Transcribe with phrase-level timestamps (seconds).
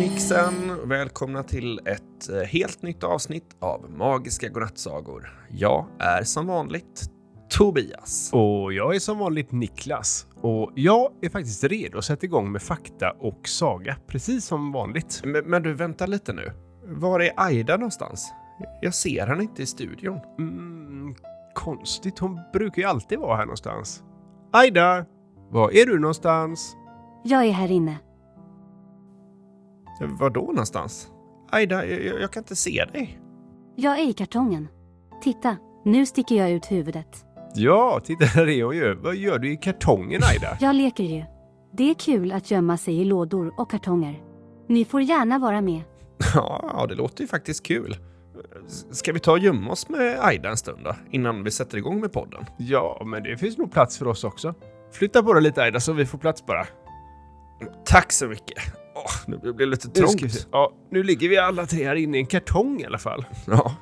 [0.00, 0.88] Nixen!
[0.88, 5.46] Välkomna till ett eh, helt nytt avsnitt av Magiska Godnattsagor.
[5.50, 7.10] Jag är som vanligt
[7.48, 8.30] Tobias.
[8.32, 10.26] Och jag är som vanligt Niklas.
[10.40, 15.22] Och jag är faktiskt redo att sätta igång med fakta och saga, precis som vanligt.
[15.24, 16.52] Men, men du, vänta lite nu.
[16.84, 18.32] Var är Aida någonstans?
[18.80, 20.20] Jag ser henne inte i studion.
[20.38, 21.14] Mm,
[21.54, 24.02] konstigt, hon brukar ju alltid vara här någonstans.
[24.52, 25.04] Aida!
[25.50, 26.76] Var är du någonstans?
[27.24, 27.96] Jag är här inne.
[30.00, 31.08] Var då någonstans?
[31.50, 33.18] Aida, jag, jag kan inte se dig.
[33.76, 34.68] Jag är i kartongen.
[35.22, 37.24] Titta, nu sticker jag ut huvudet.
[37.54, 38.94] Ja, titta där är hon ju.
[38.94, 40.56] Vad gör du i kartongen Aida?
[40.60, 41.24] Jag leker ju.
[41.72, 44.22] Det är kul att gömma sig i lådor och kartonger.
[44.68, 45.82] Ni får gärna vara med.
[46.34, 47.96] Ja, ja, det låter ju faktiskt kul.
[48.90, 52.00] Ska vi ta och gömma oss med Aida en stund då, innan vi sätter igång
[52.00, 52.44] med podden?
[52.58, 54.54] Ja, men det finns nog plats för oss också.
[54.92, 56.66] Flytta på dig lite Aida så vi får plats bara.
[57.84, 58.58] Tack så mycket.
[58.96, 60.32] Åh, nu blir det lite Nu trångt.
[60.32, 60.48] se.
[60.52, 63.24] Ja, nu ligger vi alla tre här inne i en kartong i alla fall.
[63.46, 63.72] Ja.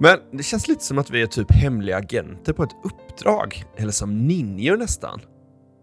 [0.00, 3.64] Men det känns lite som att vi är typ hemliga agenter på ett uppdrag.
[3.76, 5.20] Eller som ninjor nästan.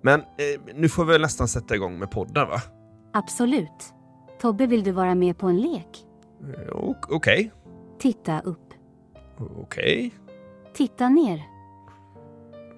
[0.04, 0.26] Men eh,
[0.76, 2.62] nu får vi väl nästan sätta igång med podden va?
[3.14, 3.94] Absolut.
[4.42, 6.06] Tobbe, vill du vara med på en lek?
[6.44, 6.76] Eh,
[7.10, 7.52] Okej.
[8.00, 8.74] Titta upp.
[9.58, 10.12] Okej.
[10.74, 11.44] Titta ner.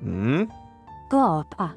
[0.02, 0.50] Mm.
[1.12, 1.70] Gapa.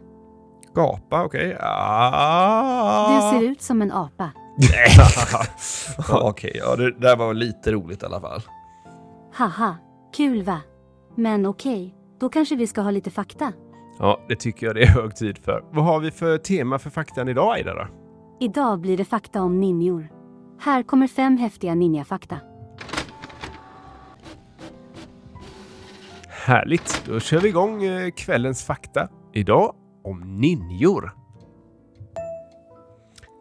[0.74, 1.56] Gapa, okej.
[1.60, 3.32] Ah.
[3.32, 4.30] Du ser ut som en apa.
[6.10, 8.42] Okej, ja det där var lite roligt i alla fall.
[9.34, 9.76] Haha,
[10.16, 10.60] kul va?
[11.16, 13.52] Men okej, då kanske vi ska ha lite fakta.
[13.98, 15.64] Ja, det tycker jag det är hög tid för.
[15.70, 17.86] Vad har vi för tema för faktan idag Aida då?
[18.40, 20.08] Idag blir det fakta om ninjor.
[20.60, 22.36] Här kommer fem häftiga ninjafakta.
[26.28, 27.02] Härligt!
[27.06, 29.08] Då kör vi igång eh, kvällens fakta.
[29.32, 31.12] Idag om ninjor.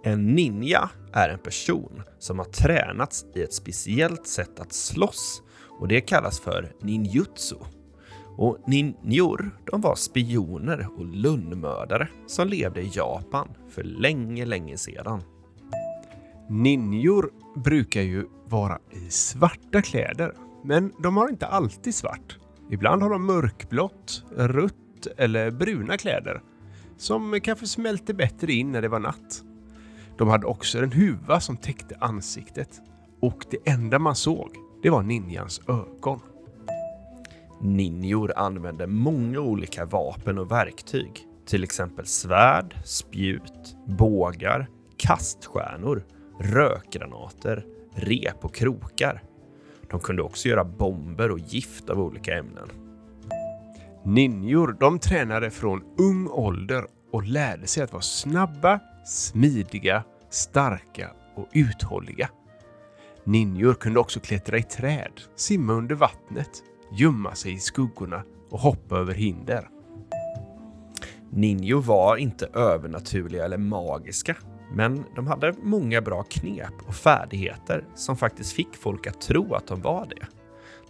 [0.03, 5.41] En ninja är en person som har tränats i ett speciellt sätt att slåss
[5.79, 7.55] och det kallas för ninjutsu.
[8.37, 15.23] Och ninjor, de var spioner och lönnmördare som levde i Japan för länge, länge sedan.
[16.49, 20.33] Ninjor brukar ju vara i svarta kläder,
[20.63, 22.37] men de har inte alltid svart.
[22.71, 24.73] Ibland har de mörkblått, rött
[25.17, 26.41] eller bruna kläder
[26.97, 29.43] som kanske smälte bättre in när det var natt.
[30.17, 32.81] De hade också en huva som täckte ansiktet
[33.19, 34.51] och det enda man såg,
[34.83, 36.19] det var ninjans ögon.
[37.61, 46.03] Ninjor använde många olika vapen och verktyg, till exempel svärd, spjut, bågar, kaststjärnor,
[46.39, 47.65] rökgranater,
[47.95, 49.23] rep och krokar.
[49.89, 52.88] De kunde också göra bomber och gift av olika ämnen.
[54.03, 61.47] Ninjor, de tränade från ung ålder och lärde sig att vara snabba, smidiga, starka och
[61.53, 62.29] uthålliga.
[63.23, 66.49] Ninjor kunde också klättra i träd, simma under vattnet,
[66.91, 69.69] gömma sig i skuggorna och hoppa över hinder.
[71.29, 74.35] Ninjor var inte övernaturliga eller magiska,
[74.73, 79.67] men de hade många bra knep och färdigheter som faktiskt fick folk att tro att
[79.67, 80.38] de var det.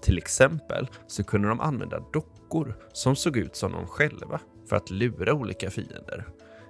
[0.02, 4.40] Till exempel så kunde de använda dockor som såg ut som de själva
[4.70, 6.28] för att lura olika fiender.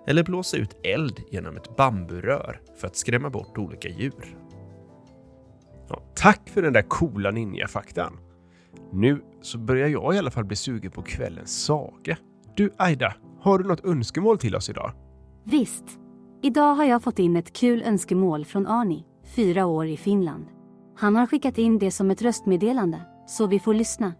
[0.08, 4.38] Eller blåsa ut eld genom ett bamburör för att skrämma bort olika djur.
[5.90, 8.18] Ja, tack för den där coola ninjafaktan.
[8.92, 12.18] Nu så börjar jag i alla fall bli sugen på kvällens saga.
[12.56, 14.92] Du Aida, har du något önskemål till oss idag?
[15.44, 15.86] Visst.
[16.42, 20.46] Idag har jag fått in ett kul önskemål från Arni, fyra år i Finland.
[20.98, 24.14] Han har skickat in det som ett röstmeddelande, så vi får lyssna.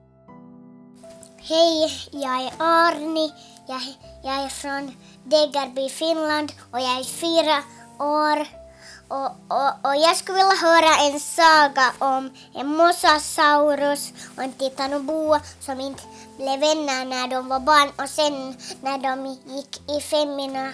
[1.38, 3.34] Hej, jag är Arni.
[3.68, 3.82] Jag,
[4.24, 4.92] jag är från
[5.24, 7.64] Degerby, Finland och jag är fyra
[8.00, 8.48] år.
[9.08, 15.42] Och, och, och jag skulle vilja höra en saga om en mosasaurus och en titanoboa
[15.60, 16.04] som inte
[16.40, 18.34] blev vänner när de var barn och sen
[18.82, 19.26] när de
[19.56, 20.66] gick i femmorna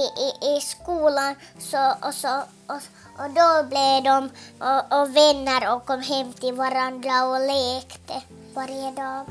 [0.00, 2.82] i, i, i skolan så, och, så, och,
[3.22, 4.30] och då blev de
[4.68, 8.22] och, och vänner och kom hem till varandra och lekte
[8.54, 9.26] varje dag.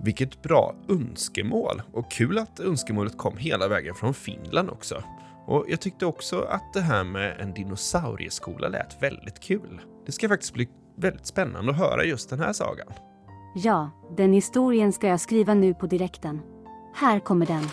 [0.00, 5.02] Vilket bra önskemål och kul att önskemålet kom hela vägen från Finland också.
[5.46, 9.80] Och jag tyckte också att det här med en dinosaurieskola lät väldigt kul.
[10.06, 12.92] Det ska faktiskt bli väldigt spännande att höra just den här sagan.
[13.56, 16.40] Ja, den historien ska jag skriva nu på direkten.
[16.94, 17.64] Här kommer den.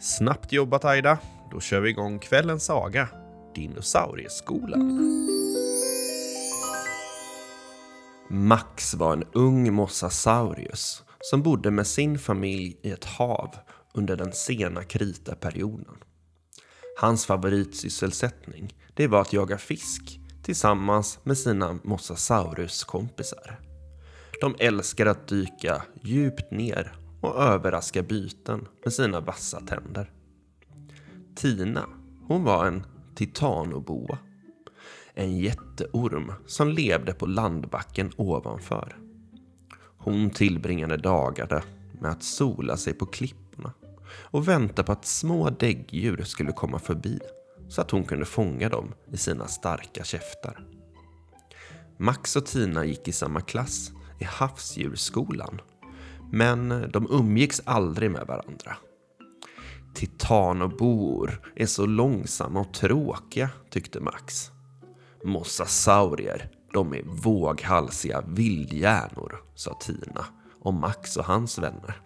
[0.00, 1.18] Snabbt jobbat Aida.
[1.50, 3.08] Då kör vi igång kvällens saga.
[3.54, 5.02] Dinosaurieskolan.
[8.28, 13.50] Max var en ung mosasaurus som bodde med sin familj i ett hav
[13.94, 15.96] under den sena kritaperioden.
[17.00, 23.60] Hans favoritsysselsättning det var att jaga fisk tillsammans med sina Mosasaurus-kompisar.
[24.40, 30.10] De älskar att dyka djupt ner och överraska byten med sina vassa tänder.
[31.34, 31.84] Tina,
[32.26, 34.18] hon var en titanoboa.
[35.14, 38.96] En jätteorm som levde på landbacken ovanför.
[39.98, 41.62] Hon tillbringade dagarna
[42.00, 43.72] med att sola sig på klipporna
[44.10, 47.20] och vänta på att små däggdjur skulle komma förbi
[47.68, 50.66] så att hon kunde fånga dem i sina starka käftar.
[51.98, 55.60] Max och Tina gick i samma klass i havsdjursskolan
[56.30, 58.76] men de umgicks aldrig med varandra.
[59.94, 64.50] Titanobor är så långsamma och tråkiga, tyckte Max.
[65.24, 70.24] Mosasaurier, de är våghalsiga vildhjärnor, sa Tina
[70.60, 72.00] om Max och hans vänner.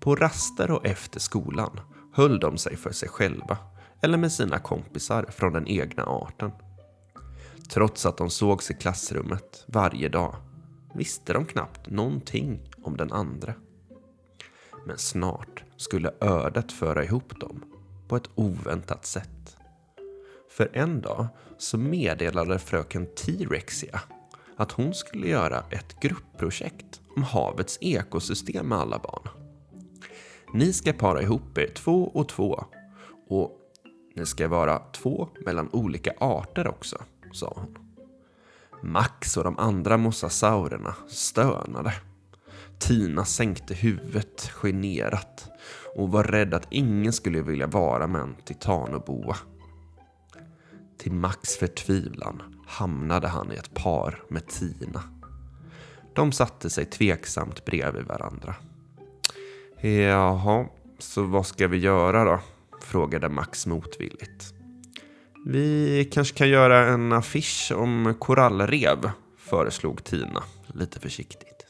[0.00, 1.80] På raster och efter skolan
[2.12, 3.58] höll de sig för sig själva
[4.06, 6.50] eller med sina kompisar från den egna arten.
[7.70, 10.36] Trots att de sågs i klassrummet varje dag
[10.94, 13.54] visste de knappt någonting om den andra.
[14.86, 17.64] Men snart skulle ödet föra ihop dem
[18.08, 19.56] på ett oväntat sätt.
[20.50, 21.26] För en dag
[21.58, 24.00] så meddelade fröken T-Rexia
[24.56, 29.28] att hon skulle göra ett gruppprojekt om havets ekosystem med alla barn.
[30.54, 32.64] Ni ska para ihop er två och två
[33.28, 33.55] och
[34.16, 36.96] ni ska vara två mellan olika arter också,
[37.32, 37.78] sa hon.
[38.82, 41.94] Max och de andra mosasaurerna stönade.
[42.78, 45.48] Tina sänkte huvudet generat
[45.94, 49.36] och var rädd att ingen skulle vilja vara med en titanoboa.
[50.98, 55.02] Till Max förtvivlan hamnade han i ett par med Tina.
[56.14, 58.54] De satte sig tveksamt bredvid varandra.
[59.80, 60.66] Jaha,
[60.98, 62.40] så vad ska vi göra då?
[62.84, 64.54] Frågade Max motvilligt.
[65.46, 71.66] Vi kanske kan göra en affisch om korallrev, föreslog Tina lite försiktigt.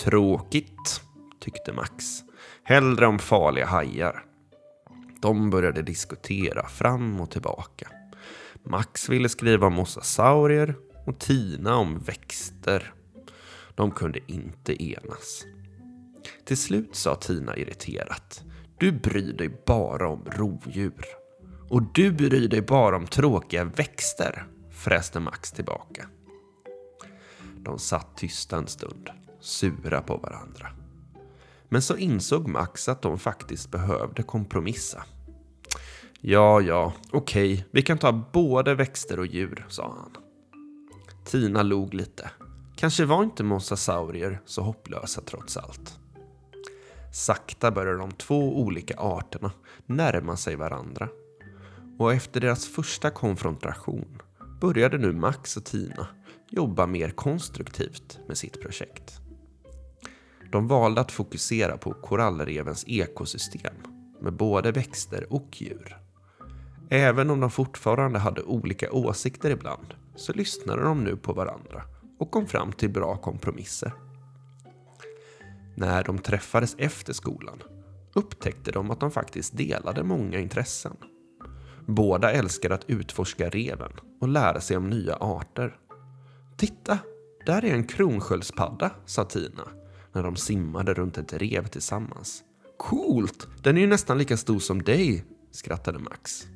[0.00, 1.00] Tråkigt,
[1.40, 2.04] tyckte Max.
[2.62, 4.24] Hellre om farliga hajar.
[5.22, 7.88] De började diskutera fram och tillbaka.
[8.62, 10.74] Max ville skriva om mosasaurier
[11.06, 12.92] och Tina om växter.
[13.74, 15.44] De kunde inte enas.
[16.44, 18.44] Till slut sa Tina irriterat.
[18.78, 21.04] Du bryr dig bara om rovdjur.
[21.68, 26.08] Och du bryr dig bara om tråkiga växter, fräste Max tillbaka.
[27.56, 29.10] De satt tysta en stund,
[29.40, 30.68] sura på varandra.
[31.68, 35.04] Men så insåg Max att de faktiskt behövde kompromissa.
[36.20, 40.16] Ja, ja, okej, okay, vi kan ta både växter och djur, sa han.
[41.24, 42.30] Tina log lite.
[42.76, 45.98] Kanske var inte mosasaurier så hopplösa trots allt.
[47.14, 49.52] Sakta började de två olika arterna
[49.86, 51.08] närma sig varandra.
[51.98, 54.22] Och efter deras första konfrontation
[54.60, 56.06] började nu Max och Tina
[56.50, 59.20] jobba mer konstruktivt med sitt projekt.
[60.52, 63.74] De valde att fokusera på korallrevens ekosystem
[64.20, 65.98] med både växter och djur.
[66.90, 71.82] Även om de fortfarande hade olika åsikter ibland så lyssnade de nu på varandra
[72.18, 73.92] och kom fram till bra kompromisser.
[75.74, 77.62] När de träffades efter skolan
[78.12, 80.96] upptäckte de att de faktiskt delade många intressen.
[81.86, 85.76] Båda älskade att utforska reven och lära sig om nya arter.
[86.56, 86.98] Titta,
[87.46, 89.68] där är en kronsköldspadda, sa Tina
[90.12, 92.42] när de simmade runt ett rev tillsammans.
[92.76, 93.48] Coolt!
[93.62, 96.46] Den är ju nästan lika stor som dig, skrattade Max.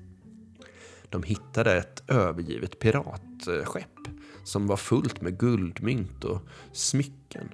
[1.08, 3.98] De hittade ett övergivet piratskepp
[4.44, 6.40] som var fullt med guldmynt och
[6.72, 7.48] smycken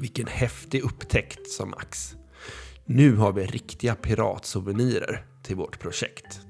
[0.00, 2.16] vilken häftig upptäckt, sa Max.
[2.84, 6.40] Nu har vi riktiga piratsouvenirer till vårt projekt.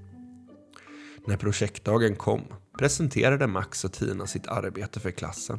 [1.26, 2.42] När projektdagen kom
[2.78, 5.58] presenterade Max och Tina sitt arbete för klassen.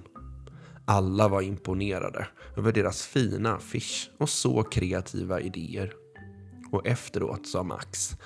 [0.86, 2.28] Alla var imponerade
[2.58, 5.94] över deras fina affisch och så kreativa idéer.
[6.72, 8.18] Och efteråt sa Max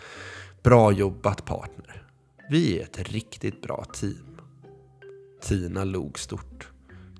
[0.64, 2.08] Bra jobbat partner.
[2.50, 4.42] Vi är ett riktigt bra team.
[5.42, 6.73] Tina log stort.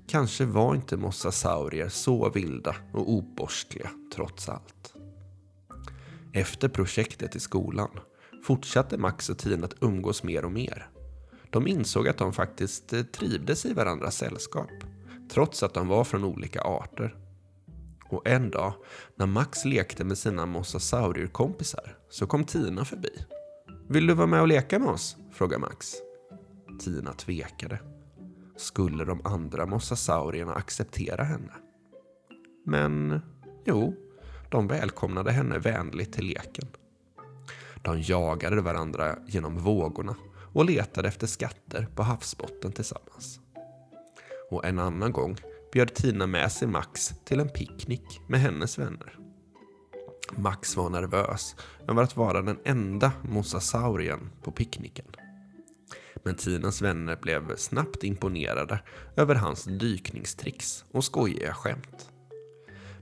[0.06, 4.94] Kanske var inte mosasaurier så vilda och oborstliga trots allt.
[6.32, 7.90] Efter projektet i skolan
[8.44, 10.88] fortsatte Max och Tina att umgås mer och mer.
[11.50, 14.70] De insåg att de faktiskt eh, trivdes i varandras sällskap,
[15.30, 17.16] trots att de var från olika arter.
[18.08, 18.72] Och en dag,
[19.16, 23.10] när Max lekte med sina mosasaurierkompisar, så kom Tina förbi.
[23.88, 25.16] Vill du vara med och leka med oss?
[25.32, 25.94] frågade Max.
[26.80, 27.93] Tina tvekade
[28.56, 31.52] skulle de andra mosasaurierna acceptera henne.
[32.64, 33.20] Men
[33.64, 33.94] jo,
[34.50, 36.68] de välkomnade henne vänligt till leken.
[37.82, 40.16] De jagade varandra genom vågorna
[40.52, 43.40] och letade efter skatter på havsbotten tillsammans.
[44.50, 45.36] Och en annan gång
[45.72, 49.18] bjöd Tina med sig Max till en picknick med hennes vänner.
[50.36, 51.56] Max var nervös
[51.88, 55.06] över att vara den enda mosasaurien på picknicken.
[56.24, 58.80] Men Tinas vänner blev snabbt imponerade
[59.16, 62.10] över hans dykningstricks och skojiga skämt.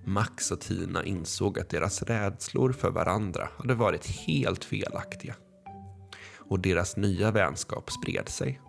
[0.04, 5.34] Max och Tina insåg att deras rädslor för varandra hade varit helt felaktiga.
[6.38, 8.60] Och deras nya vänskap spred sig.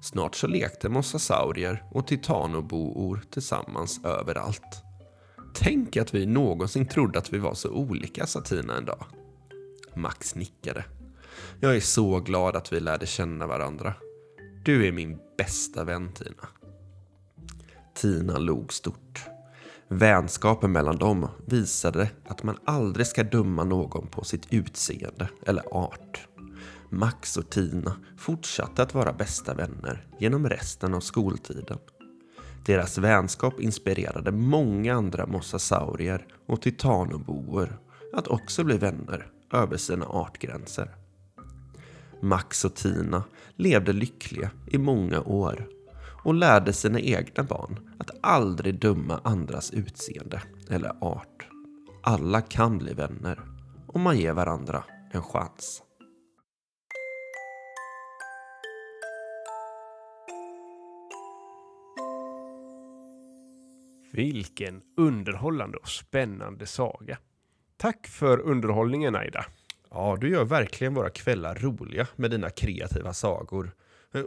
[0.00, 4.82] Snart så lekte mosasaurier och titanoboor tillsammans överallt.
[5.54, 9.06] Tänk att vi någonsin trodde att vi var så olika, sa Tina en dag.
[9.94, 10.84] Max nickade.
[11.60, 13.94] Jag är så glad att vi lärde känna varandra.
[14.64, 16.48] Du är min bästa vän, Tina.
[17.94, 19.24] Tina log stort.
[19.88, 26.28] Vänskapen mellan dem visade att man aldrig ska döma någon på sitt utseende eller art.
[26.90, 31.78] Max och Tina fortsatte att vara bästa vänner genom resten av skoltiden.
[32.66, 37.78] Deras vänskap inspirerade många andra mosasaurier och titanoboer
[38.12, 41.03] att också bli vänner över sina artgränser.
[42.24, 43.24] Max och Tina
[43.56, 45.68] levde lyckliga i många år
[46.24, 51.48] och lärde sina egna barn att aldrig döma andras utseende eller art.
[52.02, 53.40] Alla kan bli vänner
[53.86, 55.82] om man ger varandra en chans.
[64.12, 67.18] Vilken underhållande och spännande saga.
[67.76, 69.44] Tack för underhållningen Aida.
[69.96, 73.74] Ja, du gör verkligen våra kvällar roliga med dina kreativa sagor.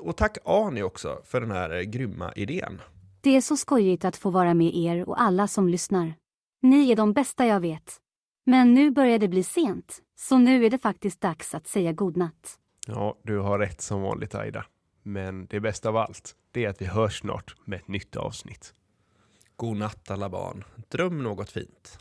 [0.01, 2.81] Och tack Ani också för den här grymma idén.
[3.21, 6.13] Det är så skojigt att få vara med er och alla som lyssnar.
[6.61, 7.97] Ni är de bästa jag vet.
[8.45, 12.59] Men nu börjar det bli sent, så nu är det faktiskt dags att säga godnatt.
[12.87, 14.65] Ja, du har rätt som vanligt Aida.
[15.03, 18.73] Men det bästa av allt, det är att vi hörs snart med ett nytt avsnitt.
[19.55, 20.63] God natt alla barn.
[20.89, 21.99] Dröm något fint.